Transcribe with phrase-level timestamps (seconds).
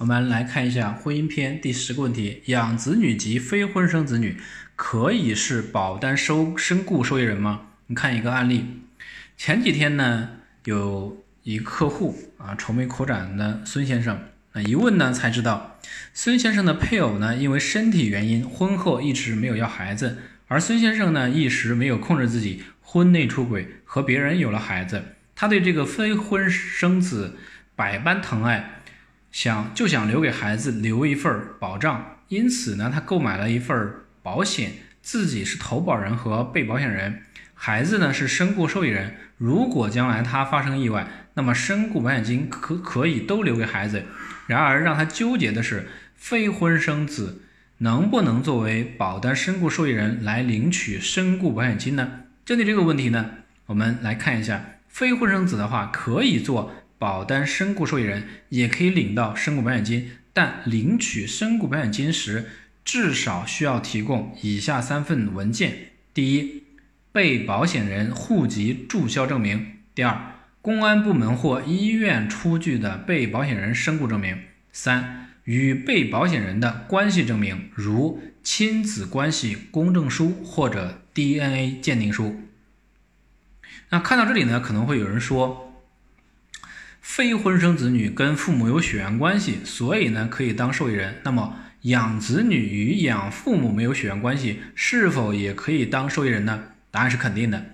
[0.00, 4.38] 我们来看一下婚姻篇第十个问题：养子女及非婚生子女
[4.74, 7.66] 可以是保单收身故受益人吗？
[7.88, 8.64] 你看一个案例，
[9.36, 10.30] 前几天呢，
[10.64, 14.18] 有一客户啊，愁眉苦脸的孙先生，
[14.54, 15.78] 那一问呢，才知道
[16.14, 20.16] 孙先生的配偶呢，因为身体原因，婚后一直没有要孩子，
[20.48, 25.02] 而孙先生呢，一时没有控制自己，婚内出轨，和别人有了孩子，
[25.36, 27.36] 他对这个非婚生子
[27.76, 28.76] 百般疼爱。
[29.30, 37.22] 想就想留给孩子留一份保障，因此呢，他购买了一份保险，自己是投保人和被保险人，
[37.54, 39.14] 孩子呢是身故受益人。
[39.38, 44.04] 如果将来他发生意外，那么身故保险金可可以都留给孩子。
[44.46, 47.42] 然而让他纠结的是，非婚生子
[47.78, 52.22] 能不能作为保单身故受益人来领取身故保险金呢？
[52.44, 53.30] 针对这个问题呢，
[53.66, 56.74] 我们来看一下，非婚生子的话可以做。
[57.00, 62.50] 保单身故受益人也可以领到身故保险金，但领取身故保险金时，
[62.84, 66.64] 至少需要提供以下三份文件：第一，
[67.10, 74.34] 被保险人户籍注销证明；第二，公安部门或医院出具的被保险人身故证明；
[74.70, 82.42] 三，与被保险人的关系证明，如亲子关系公证书或者 DNA 鉴定书。
[83.88, 85.68] 那看到这里呢，可能会有人说。
[87.00, 91.16] 非婚生子女跟父母有血缘关系，所以呢可以当受益人。
[91.24, 96.64] 那么养子女与养父母没有血缘关系，是否也可以当受益人呢？
[96.90, 97.64] 答案是肯定的。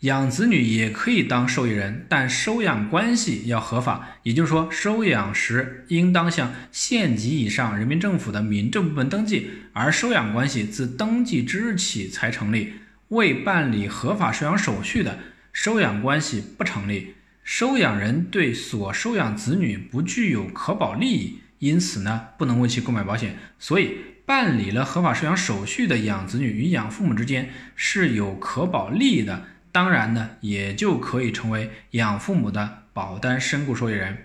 [0.00, 12.74] 养子女也可以当受益人，但收养关系要合法，也就是说收养时应当向县级以上人民政府的民政部门登记，而收养关系自登记之日起才成立。
[13.08, 15.20] 未办理合法收养手续的
[15.52, 17.14] 收养关系不成立。
[17.44, 23.36] 收养人对所收养子女不具有可保利益，因此呢，不能为其购买保险。
[23.58, 34.16] 所以，办理了合法收养手续的养子女与养父母之间是有可保利益的，当然呢，也就可以成为养父母的保单身故受益人。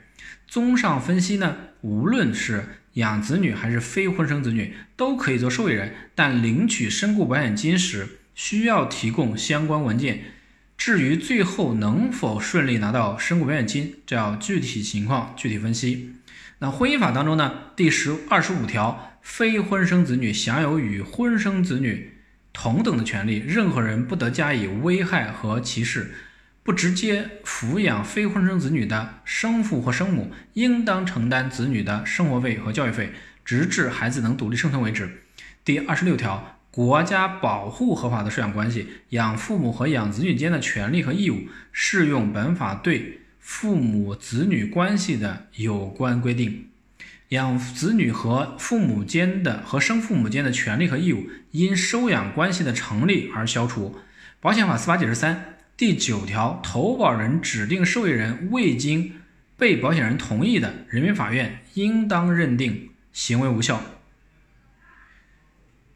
[0.48, 10.22] 综上分析呢，无论是养子女还是非婚生子女，都可以做受益人，但领取身故保险金时需要提供相关文件。
[10.80, 16.16] 至于最后能否顺利拿到身故保险金，这要具体情况具体分析。
[16.60, 22.14] 那婚姻法当中呢，第十二十五条，非婚生子女享有与婚生子女
[22.54, 26.12] 同等的权利，任何人不得加以危害和歧视。
[26.64, 33.12] 不直接抚养非婚生子女的生父或生母，应当承担子女的生活费和教育费，
[33.44, 35.24] 直至孩子能独立生存为止。
[35.66, 36.56] 第二十六条。
[36.72, 46.68] 国家保护合法的收养关系，养父母和养子女间的权利和义务，适用本法对父母子女关系的有关规定。
[47.30, 53.96] 养子女和父母间的和生父母间的权利和义务，因收养关系的成立而消除。
[54.40, 59.14] 保险法司法解释三第九条，投保人指定受益人未经
[59.58, 63.82] 被保险人同意的，人民法院应当认定行为无效。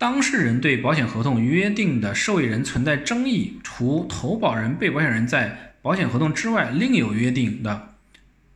[0.04, 7.96] 当事人对保险合同约定的受益人存在争议，除投保人、被保险人在保险合同之外另有约定的，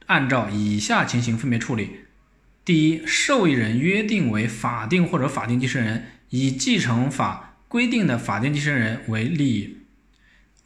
[0.07, 2.01] 按照以下情形分别处理：
[2.65, 9.77] 第一，受益人约定为法定或者法定继承人，以继承法规定的法定继承人为利益；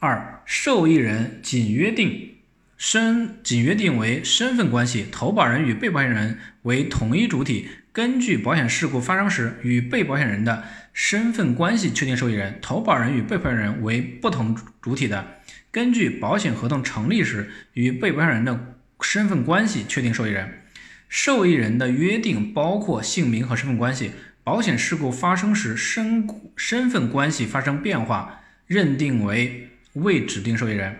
[0.00, 2.38] 二，受益人仅约定
[2.76, 7.68] 身仅约定为身份关系，投保人与被保险人为同一主体。
[7.92, 10.64] 根据保险事故发生时与被保险人的
[10.94, 20.62] 身份关系确定受益人，投保人与被保险人为不同主体的，根据保险合同成立时与被保险人的身份关系确定受益人。
[21.10, 24.12] 受益人的约定包括姓名和身份关系。
[24.44, 26.26] 保险事故发生时身
[26.56, 30.96] 身份关系发生变化，认定为未指定受益人。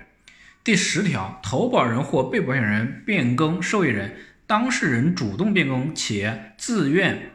[0.62, 4.14] 第十条，投保人或被保险人变更受益人。
[4.52, 7.30] 当事人主动变更且自愿，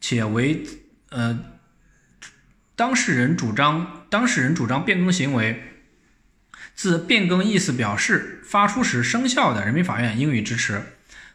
[0.00, 0.66] 且为
[1.10, 1.38] 呃，
[2.74, 5.62] 当事人主张当事人主张变更行为
[6.74, 10.82] 自变更意思表示发出时生效的，人民法院应予支持。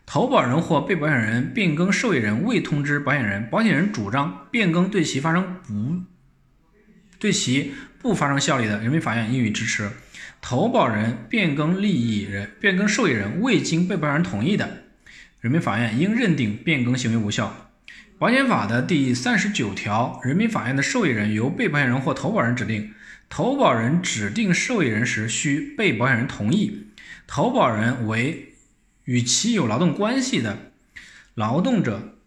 [0.06, 6.04] 投保人或被保险人变更受益人未通知保险人，保险人主张变更对其发生不
[7.18, 9.90] 对其不发生效力的，人民法院应予支持。
[10.42, 14.84] 投保人变更利益人、变更受益人未经被保险人同意的，
[15.42, 17.70] 人民法院应认定变更行为无效。
[18.18, 22.94] 保险法的第三十九条，人民法院的受益人由被保险人或投保人指定，
[23.28, 26.88] 投保人指定受益人时需被保险人同意。
[27.28, 28.54] 投保人为
[29.04, 30.72] 与其有劳动关系的
[31.36, 32.18] 劳动者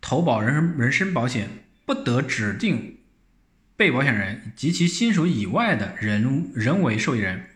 [0.00, 1.48] 投保人人身保险，
[1.84, 2.91] 不得指定
[3.82, 7.46] 被保险人及其亲属以外的人人为受益人。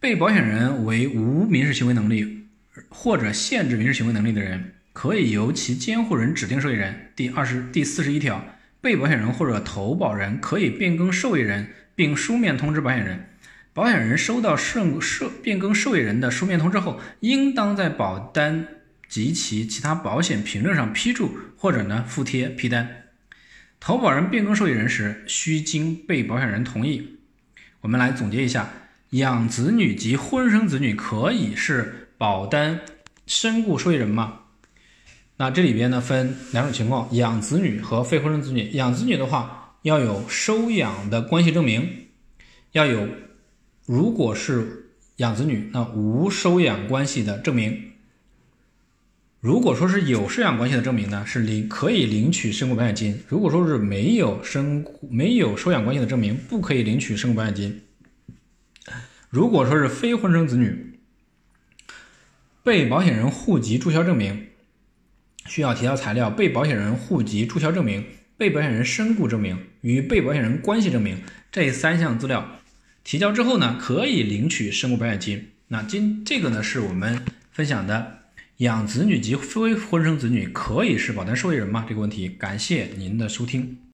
[0.00, 2.46] 被保险人为无民事行为能力
[2.88, 7.12] 或者限制民事行为能力的人，可以由其监护人指定受益人。
[7.14, 8.42] 第二十第四十一条，
[8.80, 13.26] 被保险人或者投保人可以变更受益人，并书面通知保险人。
[13.74, 18.66] 保险人收到受受变更受益人的书面通知后，应当在保单
[19.10, 23.03] 及其其他保险凭证上批注或者呢附贴批单。
[23.86, 27.18] 投保人变更受益人时，需经被保险人同意。
[27.82, 28.70] 我们来总结一下。
[29.10, 32.80] 养子女及婚生子女可以是保单
[33.26, 34.40] 身故受益人吗？
[35.36, 38.70] 那这里边呢分两种情况：养子女和非婚生子女。
[38.70, 42.06] 养子女的话要有收养的关系证明，
[42.72, 43.06] 要有
[43.84, 47.90] 如果是养子女，那无收养关系的证明。
[49.44, 57.82] 如果说是有收养关系的证明呢，是领可以领取身故保险金；如果说是没有身没有收养关系的证明，不可以领取身故保险金。
[59.28, 60.98] 如果说是非婚生子女，
[62.62, 64.46] 被保险人户籍注销证明
[65.44, 68.02] 需要提交材料：被保险人户籍注销证明、
[68.38, 71.18] 被保险人身故证明与被保险人关系证明
[71.52, 72.62] 这三项资料
[73.04, 75.50] 提交之后呢，可以领取身故保险金。
[75.68, 78.20] 那今这个呢是我们分享的
[78.58, 81.84] 养子女及非婚生子女可以是保单受益人吗？
[81.88, 83.84] 这个问题，感谢您的收听。